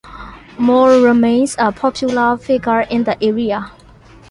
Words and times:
Mao 0.57 0.99
remains 1.03 1.55
a 1.59 1.71
popular 1.71 2.35
figure 2.35 2.81
in 2.81 3.03
the 3.03 3.23
area. 3.23 3.71